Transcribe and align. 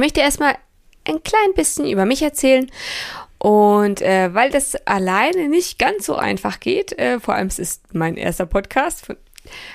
Möchte 0.00 0.20
erstmal 0.20 0.56
ein 1.04 1.22
klein 1.22 1.54
bisschen 1.54 1.88
über 1.88 2.04
mich 2.04 2.22
erzählen. 2.22 2.70
Und 3.38 4.02
äh, 4.02 4.34
weil 4.34 4.50
das 4.50 4.74
alleine 4.86 5.48
nicht 5.48 5.78
ganz 5.78 6.04
so 6.04 6.16
einfach 6.16 6.60
geht, 6.60 6.98
äh, 6.98 7.20
vor 7.20 7.34
allem 7.34 7.46
es 7.46 7.58
ist 7.58 7.94
mein 7.94 8.16
erster 8.16 8.44
Podcast, 8.44 9.14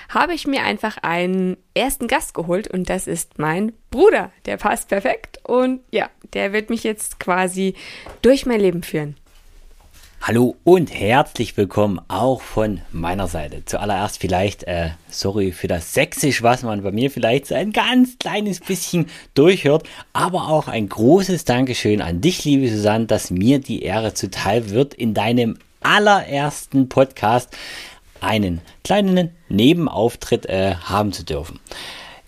habe 0.08 0.34
ich 0.34 0.46
mir 0.46 0.62
einfach 0.62 0.98
einen 1.02 1.56
ersten 1.74 2.06
Gast 2.06 2.34
geholt 2.34 2.68
und 2.68 2.88
das 2.88 3.08
ist 3.08 3.38
mein 3.38 3.72
Bruder. 3.90 4.30
Der 4.44 4.56
passt 4.56 4.88
perfekt 4.88 5.40
und 5.42 5.80
ja, 5.90 6.08
der 6.32 6.52
wird 6.52 6.70
mich 6.70 6.84
jetzt 6.84 7.18
quasi 7.18 7.74
durch 8.22 8.46
mein 8.46 8.60
Leben 8.60 8.84
führen. 8.84 9.16
Hallo 10.28 10.56
und 10.64 10.92
herzlich 10.92 11.56
willkommen 11.56 12.00
auch 12.08 12.40
von 12.40 12.80
meiner 12.90 13.28
Seite. 13.28 13.64
Zuallererst 13.64 14.18
vielleicht, 14.18 14.64
äh, 14.64 14.88
sorry 15.08 15.52
für 15.52 15.68
das 15.68 15.94
Sächsisch, 15.94 16.42
was 16.42 16.64
man 16.64 16.82
bei 16.82 16.90
mir 16.90 17.12
vielleicht 17.12 17.46
so 17.46 17.54
ein 17.54 17.70
ganz 17.70 18.18
kleines 18.18 18.58
bisschen 18.58 19.06
durchhört, 19.34 19.84
aber 20.12 20.48
auch 20.48 20.66
ein 20.66 20.88
großes 20.88 21.44
Dankeschön 21.44 22.02
an 22.02 22.22
dich, 22.22 22.44
liebe 22.44 22.68
Susanne, 22.68 23.06
dass 23.06 23.30
mir 23.30 23.60
die 23.60 23.82
Ehre 23.82 24.14
zuteil 24.14 24.70
wird, 24.70 24.94
in 24.94 25.14
deinem 25.14 25.58
allerersten 25.80 26.88
Podcast 26.88 27.56
einen 28.20 28.62
kleinen 28.82 29.30
Nebenauftritt 29.48 30.46
äh, 30.46 30.74
haben 30.74 31.12
zu 31.12 31.24
dürfen. 31.24 31.60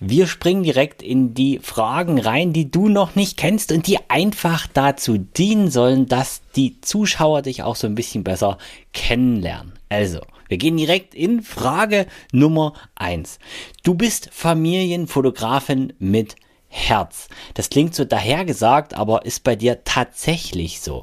Wir 0.01 0.29
springen 0.29 0.63
direkt 0.63 1.03
in 1.03 1.35
die 1.35 1.59
Fragen 1.59 2.21
rein, 2.21 2.53
die 2.53 2.71
du 2.71 2.89
noch 2.89 3.17
nicht 3.17 3.37
kennst 3.37 3.73
und 3.73 3.87
die 3.89 3.99
einfach 4.09 4.69
dazu 4.73 5.19
dienen 5.19 5.71
sollen, 5.71 6.07
dass 6.07 6.43
die 6.55 6.81
Zuschauer 6.81 7.43
dich 7.43 7.65
auch 7.65 7.75
so 7.75 7.89
ein 7.89 7.97
bisschen 7.97 8.23
besser 8.23 8.59
kennenlernen. 8.93 9.73
Also, 9.89 10.21
wir 10.49 10.57
gehen 10.57 10.77
direkt 10.77 11.15
in 11.15 11.43
Frage 11.43 12.07
Nummer 12.33 12.75
eins. 12.95 13.41
Du 13.83 13.95
bist 13.95 14.31
Familienfotografin 14.33 15.93
mit 15.99 16.37
Herz. 16.69 17.29
Das 17.55 17.71
klingt 17.71 17.95
so 17.95 18.05
dahergesagt, 18.05 18.95
aber 18.95 19.25
ist 19.25 19.43
bei 19.43 19.57
dir 19.57 19.85
tatsächlich 19.85 20.81
so. 20.81 21.03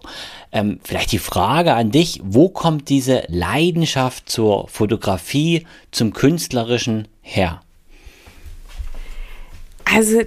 Ähm, 0.51 0.79
vielleicht 0.83 1.11
die 1.11 1.19
Frage 1.19 1.73
an 1.73 1.91
dich, 1.91 2.21
wo 2.23 2.49
kommt 2.49 2.89
diese 2.89 3.23
Leidenschaft 3.27 4.29
zur 4.29 4.67
Fotografie, 4.69 5.65
zum 5.91 6.13
Künstlerischen 6.13 7.07
her? 7.21 7.61
Also 9.95 10.21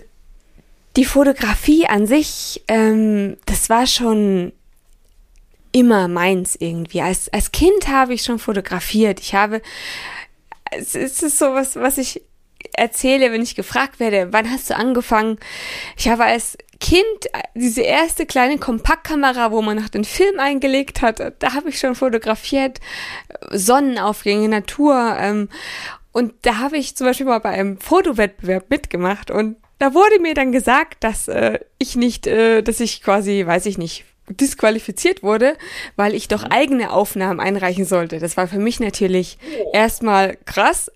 die 0.96 1.04
Fotografie 1.04 1.86
an 1.86 2.06
sich, 2.06 2.62
ähm, 2.68 3.36
das 3.46 3.68
war 3.68 3.86
schon 3.86 4.52
immer 5.72 6.08
meins 6.08 6.56
irgendwie. 6.58 7.02
Als, 7.02 7.32
als 7.32 7.52
Kind 7.52 7.88
habe 7.88 8.14
ich 8.14 8.22
schon 8.22 8.38
fotografiert. 8.38 9.20
Ich 9.20 9.34
habe, 9.34 9.60
es 10.70 10.94
ist 10.94 11.38
so 11.38 11.52
was, 11.52 11.76
was 11.76 11.98
ich 11.98 12.22
erzähle, 12.72 13.30
wenn 13.32 13.42
ich 13.42 13.54
gefragt 13.54 14.00
werde, 14.00 14.32
wann 14.32 14.50
hast 14.50 14.70
du 14.70 14.76
angefangen? 14.76 15.38
Ich 15.96 16.08
habe 16.08 16.24
als 16.24 16.56
Kind 16.80 17.04
diese 17.54 17.82
erste 17.82 18.24
kleine 18.24 18.58
Kompaktkamera, 18.58 19.50
wo 19.50 19.62
man 19.62 19.76
noch 19.76 19.88
den 19.88 20.04
Film 20.04 20.38
eingelegt 20.38 21.02
hat, 21.02 21.20
da 21.38 21.54
habe 21.54 21.70
ich 21.70 21.78
schon 21.78 21.94
fotografiert, 21.94 22.80
Sonnenaufgänge, 23.50 24.48
Natur. 24.48 25.16
Ähm, 25.18 25.48
und 26.12 26.34
da 26.42 26.58
habe 26.58 26.76
ich 26.76 26.96
zum 26.96 27.06
Beispiel 27.06 27.26
mal 27.26 27.38
bei 27.40 27.50
einem 27.50 27.78
Fotowettbewerb 27.78 28.70
mitgemacht 28.70 29.30
und 29.30 29.56
da 29.78 29.94
wurde 29.94 30.20
mir 30.20 30.34
dann 30.34 30.52
gesagt, 30.52 31.04
dass 31.04 31.28
äh, 31.28 31.60
ich 31.78 31.94
nicht, 31.94 32.26
äh, 32.26 32.62
dass 32.62 32.80
ich 32.80 33.02
quasi, 33.02 33.44
weiß 33.46 33.66
ich 33.66 33.78
nicht, 33.78 34.04
disqualifiziert 34.28 35.22
wurde, 35.22 35.56
weil 35.96 36.14
ich 36.14 36.28
doch 36.28 36.42
eigene 36.44 36.92
Aufnahmen 36.92 37.40
einreichen 37.40 37.84
sollte. 37.84 38.18
Das 38.18 38.36
war 38.36 38.48
für 38.48 38.58
mich 38.58 38.80
natürlich 38.80 39.38
erstmal 39.72 40.36
krass. 40.44 40.90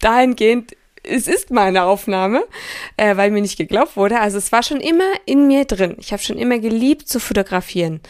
Dahingehend, 0.00 0.76
es 1.02 1.28
ist 1.28 1.50
meine 1.50 1.84
Aufnahme, 1.84 2.44
äh, 2.96 3.16
weil 3.16 3.30
mir 3.30 3.42
nicht 3.42 3.58
geglaubt 3.58 3.96
wurde. 3.96 4.20
Also 4.20 4.38
es 4.38 4.52
war 4.52 4.62
schon 4.62 4.80
immer 4.80 5.10
in 5.24 5.46
mir 5.46 5.64
drin. 5.64 5.96
Ich 5.98 6.12
habe 6.12 6.22
schon 6.22 6.38
immer 6.38 6.58
geliebt 6.58 7.08
zu 7.08 7.20
fotografieren. 7.20 8.00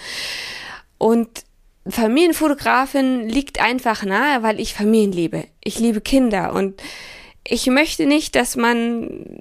Und 0.99 1.45
Familienfotografin 1.89 3.29
liegt 3.29 3.61
einfach 3.61 4.05
nahe, 4.05 4.43
weil 4.43 4.61
ich 4.61 4.75
Familien 4.75 5.13
liebe. 5.13 5.45
Ich 5.63 5.79
liebe 5.79 6.01
Kinder 6.01 6.53
und 6.53 6.83
ich 7.49 7.67
möchte 7.67 8.07
nicht, 8.07 8.35
dass 8.35 8.57
man 8.57 9.39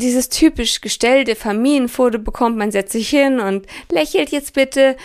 dieses 0.00 0.28
typisch 0.28 0.80
gestellte 0.80 1.36
Familienfoto 1.36 2.18
bekommt. 2.18 2.56
Man 2.56 2.72
setzt 2.72 2.92
sich 2.92 3.08
hin 3.08 3.40
und 3.40 3.66
lächelt 3.90 4.30
jetzt 4.30 4.54
bitte. 4.54 4.96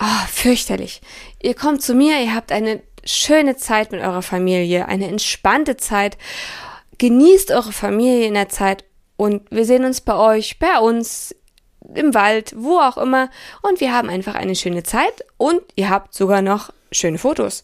Oh, 0.00 0.26
fürchterlich. 0.28 1.02
Ihr 1.42 1.54
kommt 1.54 1.82
zu 1.82 1.94
mir, 1.94 2.20
ihr 2.22 2.34
habt 2.34 2.52
eine 2.52 2.80
schöne 3.04 3.56
Zeit 3.56 3.92
mit 3.92 4.00
eurer 4.00 4.22
Familie, 4.22 4.88
eine 4.88 5.08
entspannte 5.08 5.76
Zeit. 5.76 6.16
Genießt 6.98 7.50
eure 7.50 7.72
Familie 7.72 8.26
in 8.26 8.34
der 8.34 8.48
Zeit 8.48 8.84
und 9.16 9.42
wir 9.50 9.66
sehen 9.66 9.84
uns 9.84 10.00
bei 10.00 10.16
euch, 10.16 10.58
bei 10.58 10.78
uns 10.78 11.34
im 11.94 12.14
Wald, 12.14 12.54
wo 12.56 12.78
auch 12.78 12.96
immer. 12.96 13.30
Und 13.62 13.80
wir 13.80 13.92
haben 13.92 14.08
einfach 14.08 14.34
eine 14.34 14.54
schöne 14.54 14.82
Zeit 14.82 15.24
und 15.36 15.60
ihr 15.76 15.90
habt 15.90 16.14
sogar 16.14 16.40
noch 16.42 16.72
schöne 16.92 17.18
Fotos. 17.18 17.62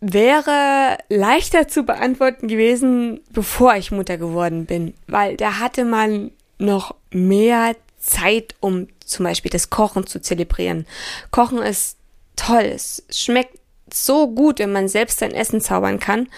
wäre 0.00 0.98
leichter 1.08 1.68
zu 1.68 1.84
beantworten 1.84 2.48
gewesen, 2.48 3.20
bevor 3.30 3.74
ich 3.76 3.90
Mutter 3.90 4.16
geworden 4.16 4.66
bin, 4.66 4.94
weil 5.06 5.36
da 5.36 5.58
hatte 5.58 5.84
man 5.84 6.30
noch 6.58 6.94
mehr 7.10 7.76
Zeit, 7.98 8.54
um 8.60 8.88
zum 9.04 9.24
Beispiel 9.24 9.50
das 9.50 9.70
Kochen 9.70 10.06
zu 10.06 10.20
zelebrieren. 10.20 10.86
Kochen 11.30 11.58
ist 11.58 11.98
toll, 12.36 12.62
es 12.62 13.04
schmeckt 13.10 13.58
so 13.92 14.28
gut, 14.28 14.58
wenn 14.58 14.72
man 14.72 14.88
selbst 14.88 15.18
sein 15.18 15.32
Essen 15.32 15.60
zaubern 15.60 16.00
kann. 16.00 16.28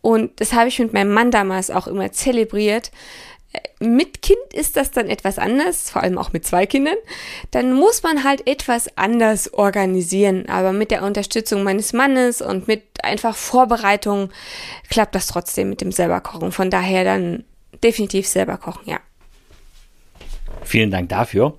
Und 0.00 0.40
das 0.40 0.52
habe 0.52 0.68
ich 0.68 0.78
mit 0.78 0.92
meinem 0.92 1.12
Mann 1.12 1.30
damals 1.30 1.70
auch 1.70 1.86
immer 1.86 2.12
zelebriert. 2.12 2.90
Mit 3.78 4.22
Kind 4.22 4.38
ist 4.52 4.76
das 4.76 4.90
dann 4.90 5.08
etwas 5.08 5.38
anders, 5.38 5.90
vor 5.90 6.02
allem 6.02 6.18
auch 6.18 6.32
mit 6.32 6.46
zwei 6.46 6.66
Kindern. 6.66 6.96
Dann 7.50 7.72
muss 7.72 8.02
man 8.02 8.24
halt 8.24 8.46
etwas 8.46 8.96
anders 8.96 9.52
organisieren. 9.52 10.48
Aber 10.48 10.72
mit 10.72 10.90
der 10.90 11.02
Unterstützung 11.02 11.62
meines 11.62 11.92
Mannes 11.92 12.40
und 12.42 12.68
mit 12.68 12.82
einfach 13.02 13.36
Vorbereitung 13.36 14.30
klappt 14.88 15.14
das 15.14 15.26
trotzdem 15.26 15.70
mit 15.70 15.80
dem 15.80 15.92
selber 15.92 16.20
kochen. 16.20 16.52
Von 16.52 16.70
daher 16.70 17.04
dann 17.04 17.44
definitiv 17.82 18.26
selber 18.26 18.56
kochen, 18.56 18.88
ja. 18.88 19.00
Vielen 20.62 20.90
Dank 20.90 21.08
dafür. 21.10 21.56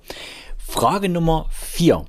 Frage 0.70 1.08
Nummer 1.08 1.46
vier. 1.48 2.04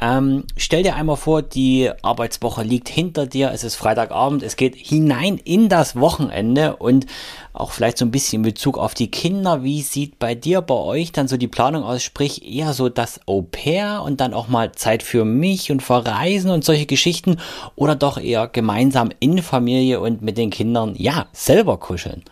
Ähm, 0.00 0.44
stell 0.56 0.82
dir 0.82 0.96
einmal 0.96 1.18
vor, 1.18 1.42
die 1.42 1.90
Arbeitswoche 2.00 2.62
liegt 2.62 2.88
hinter 2.88 3.26
dir, 3.26 3.50
es 3.52 3.64
ist 3.64 3.74
Freitagabend, 3.74 4.42
es 4.42 4.56
geht 4.56 4.74
hinein 4.76 5.36
in 5.36 5.68
das 5.68 5.94
Wochenende 5.94 6.76
und 6.76 7.04
auch 7.52 7.70
vielleicht 7.70 7.98
so 7.98 8.06
ein 8.06 8.10
bisschen 8.10 8.36
in 8.36 8.50
Bezug 8.50 8.78
auf 8.78 8.94
die 8.94 9.10
Kinder. 9.10 9.62
Wie 9.62 9.82
sieht 9.82 10.18
bei 10.18 10.34
dir, 10.34 10.62
bei 10.62 10.74
euch 10.74 11.12
dann 11.12 11.28
so 11.28 11.36
die 11.36 11.48
Planung 11.48 11.84
aus? 11.84 12.02
Sprich 12.02 12.50
eher 12.50 12.72
so 12.72 12.88
das 12.88 13.20
Au 13.26 13.42
pair 13.42 14.00
und 14.02 14.22
dann 14.22 14.32
auch 14.32 14.48
mal 14.48 14.72
Zeit 14.72 15.02
für 15.02 15.26
mich 15.26 15.70
und 15.70 15.82
Verreisen 15.82 16.50
und 16.50 16.64
solche 16.64 16.86
Geschichten 16.86 17.36
oder 17.76 17.94
doch 17.94 18.16
eher 18.18 18.48
gemeinsam 18.48 19.10
in 19.20 19.42
Familie 19.42 20.00
und 20.00 20.22
mit 20.22 20.38
den 20.38 20.48
Kindern, 20.48 20.94
ja, 20.96 21.26
selber 21.32 21.76
kuscheln? 21.76 22.24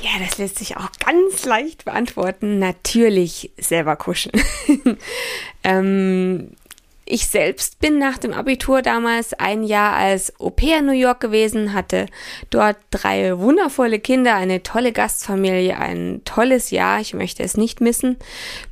Ja, 0.00 0.10
das 0.24 0.38
lässt 0.38 0.58
sich 0.58 0.76
auch 0.76 0.90
ganz 1.04 1.44
leicht 1.44 1.84
beantworten. 1.84 2.58
Natürlich 2.58 3.50
selber 3.58 3.96
kuscheln. 3.96 4.40
ähm, 5.64 6.50
ich 7.10 7.26
selbst 7.26 7.80
bin 7.80 7.98
nach 7.98 8.18
dem 8.18 8.34
Abitur 8.34 8.82
damals 8.82 9.32
ein 9.32 9.64
Jahr 9.64 9.94
als 9.94 10.38
Au 10.38 10.54
in 10.60 10.86
New 10.86 10.92
York 10.92 11.20
gewesen, 11.20 11.72
hatte 11.72 12.06
dort 12.50 12.76
drei 12.90 13.38
wundervolle 13.38 13.98
Kinder, 13.98 14.34
eine 14.34 14.62
tolle 14.62 14.92
Gastfamilie, 14.92 15.78
ein 15.78 16.20
tolles 16.24 16.70
Jahr. 16.70 17.00
Ich 17.00 17.14
möchte 17.14 17.42
es 17.42 17.56
nicht 17.56 17.80
missen. 17.80 18.18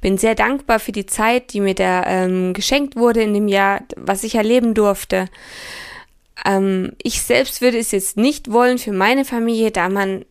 Bin 0.03 0.19
sehr 0.19 0.35
dankbar 0.35 0.81
für 0.81 0.93
die 0.93 1.07
Zeit, 1.07 1.55
die 1.55 1.61
mir 1.61 1.75
da 1.75 2.05
ähm, 2.05 2.53
geschenkt 2.53 2.95
wurde 2.95 3.23
in 3.23 3.33
dem 3.33 3.49
Jahr, 3.49 3.81
was 3.97 4.23
ich 4.23 4.35
erleben 4.35 4.75
durfte. 4.75 5.29
Ähm, 6.45 6.93
ich 7.03 7.23
selbst 7.23 7.63
würde 7.63 7.79
es 7.79 7.91
jetzt 7.91 8.17
nicht 8.17 8.53
wollen 8.53 8.79
für 8.79 8.93
meine 8.93 9.25
Familie, 9.25 9.71
da 9.71 9.89
man 9.89 10.25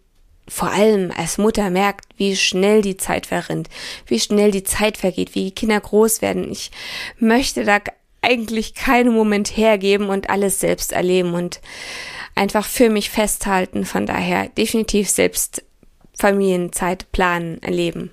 vor 0.48 0.70
allem 0.72 1.12
als 1.16 1.38
Mutter 1.38 1.70
merkt, 1.70 2.06
wie 2.18 2.36
schnell 2.36 2.82
die 2.82 2.98
Zeit 2.98 3.26
verrinnt, 3.26 3.70
wie 4.08 4.20
schnell 4.20 4.52
die 4.52 4.64
Zeit 4.64 4.98
vergeht, 4.98 5.36
wie 5.36 5.46
die 5.46 5.56
Kinder 5.56 5.80
groß 5.80 6.22
werden. 6.22 6.52
Ich 6.52 6.72
möchte 7.20 7.64
da 7.64 7.80
eigentlich 8.22 8.74
keinen 8.74 9.14
Moment 9.14 9.56
hergeben 9.56 10.10
und 10.10 10.30
alles 10.30 10.60
selbst 10.60 10.92
erleben 10.92 11.34
und 11.34 11.62
einfach 12.34 12.66
für 12.66 12.90
mich 12.90 13.10
festhalten. 13.10 13.86
Von 13.86 14.06
daher 14.06 14.50
definitiv 14.50 15.10
selbst 15.10 15.64
Familienzeit 16.18 17.12
planen, 17.12 17.62
erleben. 17.62 18.12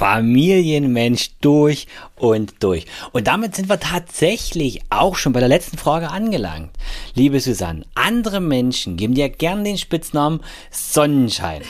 Familienmensch 0.00 1.32
durch 1.42 1.86
und 2.16 2.54
durch. 2.60 2.86
Und 3.12 3.26
damit 3.26 3.54
sind 3.54 3.68
wir 3.68 3.78
tatsächlich 3.78 4.80
auch 4.88 5.16
schon 5.16 5.34
bei 5.34 5.40
der 5.40 5.48
letzten 5.50 5.76
Frage 5.76 6.08
angelangt. 6.08 6.70
Liebe 7.14 7.38
Susanne, 7.38 7.84
andere 7.94 8.40
Menschen 8.40 8.96
geben 8.96 9.12
dir 9.12 9.28
gern 9.28 9.62
den 9.62 9.76
Spitznamen 9.76 10.40
Sonnenschein. 10.70 11.60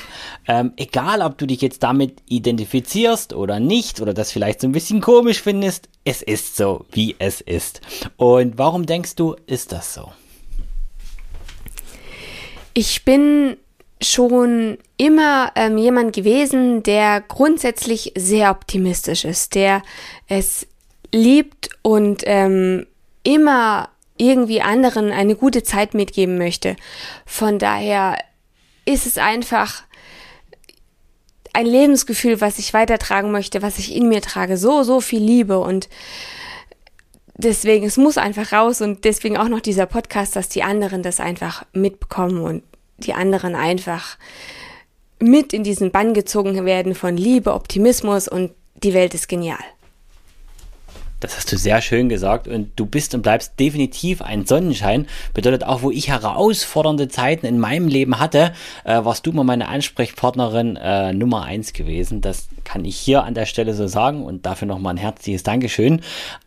Ähm, 0.46 0.74
egal, 0.76 1.22
ob 1.22 1.38
du 1.38 1.46
dich 1.46 1.60
jetzt 1.60 1.82
damit 1.82 2.22
identifizierst 2.28 3.32
oder 3.32 3.58
nicht 3.58 4.00
oder 4.00 4.14
das 4.14 4.30
vielleicht 4.30 4.60
so 4.60 4.68
ein 4.68 4.72
bisschen 4.72 5.00
komisch 5.00 5.42
findest, 5.42 5.88
es 6.04 6.22
ist 6.22 6.56
so, 6.56 6.86
wie 6.92 7.16
es 7.18 7.40
ist. 7.40 7.80
Und 8.16 8.58
warum 8.58 8.86
denkst 8.86 9.16
du, 9.16 9.34
ist 9.46 9.72
das 9.72 9.92
so? 9.92 10.12
Ich 12.74 13.04
bin 13.04 13.56
schon 14.02 14.78
immer 14.96 15.52
ähm, 15.56 15.76
jemand 15.76 16.14
gewesen, 16.14 16.82
der 16.82 17.20
grundsätzlich 17.20 18.12
sehr 18.16 18.50
optimistisch 18.50 19.24
ist, 19.24 19.54
der 19.54 19.82
es 20.26 20.66
liebt 21.12 21.70
und 21.82 22.22
ähm, 22.24 22.86
immer 23.22 23.90
irgendwie 24.16 24.60
anderen 24.60 25.12
eine 25.12 25.34
gute 25.34 25.62
Zeit 25.62 25.94
mitgeben 25.94 26.38
möchte. 26.38 26.76
Von 27.26 27.58
daher 27.58 28.18
ist 28.84 29.06
es 29.06 29.18
einfach 29.18 29.82
ein 31.52 31.66
Lebensgefühl, 31.66 32.40
was 32.40 32.58
ich 32.58 32.72
weitertragen 32.74 33.30
möchte, 33.32 33.62
was 33.62 33.78
ich 33.78 33.94
in 33.94 34.08
mir 34.08 34.22
trage. 34.22 34.56
So, 34.56 34.82
so 34.82 35.00
viel 35.00 35.22
Liebe 35.22 35.58
und 35.58 35.88
deswegen, 37.36 37.86
es 37.86 37.96
muss 37.96 38.18
einfach 38.18 38.52
raus 38.52 38.80
und 38.80 39.04
deswegen 39.04 39.36
auch 39.36 39.48
noch 39.48 39.60
dieser 39.60 39.86
Podcast, 39.86 40.36
dass 40.36 40.48
die 40.48 40.62
anderen 40.62 41.02
das 41.02 41.18
einfach 41.18 41.64
mitbekommen 41.72 42.42
und 42.42 42.62
die 43.00 43.14
anderen 43.14 43.54
einfach 43.54 44.16
mit 45.18 45.52
in 45.52 45.64
diesen 45.64 45.90
Bann 45.90 46.14
gezogen 46.14 46.64
werden 46.64 46.94
von 46.94 47.16
Liebe, 47.16 47.52
Optimismus 47.52 48.28
und 48.28 48.52
die 48.82 48.94
Welt 48.94 49.14
ist 49.14 49.28
genial. 49.28 49.58
Das 51.20 51.36
hast 51.36 51.52
du 51.52 51.58
sehr 51.58 51.82
schön 51.82 52.08
gesagt 52.08 52.48
und 52.48 52.72
du 52.76 52.86
bist 52.86 53.14
und 53.14 53.20
bleibst 53.22 53.60
definitiv 53.60 54.22
ein 54.22 54.46
Sonnenschein. 54.46 55.06
Bedeutet 55.34 55.64
auch, 55.64 55.82
wo 55.82 55.90
ich 55.90 56.08
herausfordernde 56.08 57.08
Zeiten 57.08 57.44
in 57.44 57.58
meinem 57.58 57.88
Leben 57.88 58.18
hatte, 58.18 58.52
äh, 58.84 59.04
warst 59.04 59.26
du 59.26 59.32
mal 59.32 59.44
meine 59.44 59.68
Ansprechpartnerin 59.68 60.76
äh, 60.76 61.12
Nummer 61.12 61.44
eins 61.44 61.74
gewesen. 61.74 62.22
Das 62.22 62.48
kann 62.64 62.86
ich 62.86 62.96
hier 62.96 63.24
an 63.24 63.34
der 63.34 63.46
Stelle 63.46 63.74
so 63.74 63.86
sagen 63.86 64.24
und 64.24 64.46
dafür 64.46 64.66
nochmal 64.66 64.94
ein 64.94 64.98
herzliches 64.98 65.42
Dankeschön. 65.42 66.00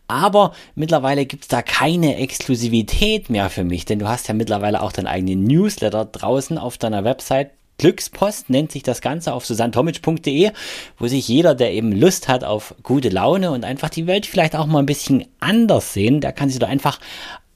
Aber 0.08 0.52
mittlerweile 0.74 1.24
gibt's 1.24 1.48
da 1.48 1.62
keine 1.62 2.16
Exklusivität 2.16 3.30
mehr 3.30 3.50
für 3.50 3.64
mich, 3.64 3.84
denn 3.84 4.00
du 4.00 4.08
hast 4.08 4.26
ja 4.28 4.34
mittlerweile 4.34 4.82
auch 4.82 4.92
deinen 4.92 5.06
eigenen 5.06 5.44
Newsletter 5.44 6.04
draußen 6.04 6.58
auf 6.58 6.78
deiner 6.78 7.04
Website 7.04 7.50
Glückspost 7.78 8.50
nennt 8.50 8.72
sich 8.72 8.82
das 8.82 9.00
Ganze 9.00 9.32
auf 9.32 9.46
susantomic.de, 9.46 10.52
wo 10.98 11.06
sich 11.06 11.26
jeder, 11.28 11.54
der 11.54 11.72
eben 11.72 11.92
Lust 11.92 12.28
hat 12.28 12.44
auf 12.44 12.74
gute 12.82 13.08
Laune 13.08 13.50
und 13.50 13.64
einfach 13.64 13.90
die 13.90 14.06
Welt 14.06 14.26
vielleicht 14.26 14.56
auch 14.56 14.66
mal 14.66 14.78
ein 14.78 14.86
bisschen 14.86 15.26
anders 15.40 15.92
sehen, 15.92 16.20
der 16.20 16.32
kann 16.32 16.48
sich 16.48 16.58
da 16.58 16.66
einfach 16.66 17.00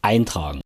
eintragen. 0.02 0.60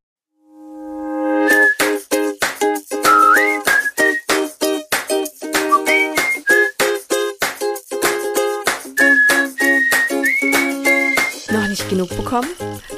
Noch 11.50 11.68
nicht 11.68 11.88
genug 11.90 12.08
bekommen? 12.16 12.48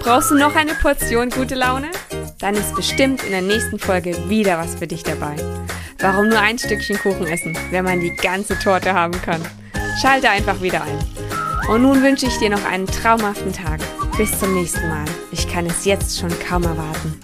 Brauchst 0.01 0.31
du 0.31 0.37
noch 0.37 0.55
eine 0.55 0.75
Portion 0.75 1.31
gute 1.31 1.57
Laune? 1.57 1.91
Dann 2.39 2.55
ist 2.55 2.75
bestimmt 2.77 3.25
in 3.25 3.31
der 3.31 3.43
nächsten 3.43 3.79
Folge 3.79 4.17
wieder 4.29 4.59
was 4.59 4.75
für 4.77 4.87
dich 4.87 5.03
dabei. 5.03 5.35
Warum 6.05 6.29
nur 6.29 6.39
ein 6.39 6.59
Stückchen 6.59 6.99
Kuchen 6.99 7.27
essen, 7.27 7.57
wenn 7.71 7.83
man 7.83 7.99
die 7.99 8.15
ganze 8.15 8.59
Torte 8.59 8.93
haben 8.93 9.19
kann? 9.23 9.41
Schalte 10.03 10.29
einfach 10.29 10.61
wieder 10.61 10.83
ein. 10.83 10.99
Und 11.67 11.81
nun 11.81 12.03
wünsche 12.03 12.27
ich 12.27 12.37
dir 12.37 12.51
noch 12.51 12.63
einen 12.67 12.87
traumhaften 12.87 13.55
Tag. 13.55 13.81
Bis 14.19 14.39
zum 14.39 14.53
nächsten 14.53 14.87
Mal. 14.87 15.07
Ich 15.33 15.49
kann 15.49 15.65
es 15.65 15.87
jetzt 15.87 16.21
schon 16.21 16.29
kaum 16.47 16.65
erwarten. 16.65 17.24